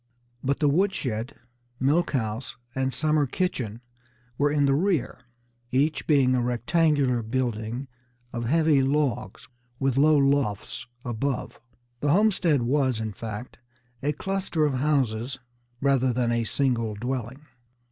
[0.43, 1.35] But the wood shed,
[1.79, 3.81] milk house and summer kitchen
[4.35, 5.19] were in the rear,
[5.71, 7.87] each being a rectangular building
[8.33, 11.59] of heavy logs, with low lofts above.
[11.99, 13.59] The homestead was, in fact,
[14.01, 15.37] a cluster of houses
[15.81, 17.45] rather than a single dwelling.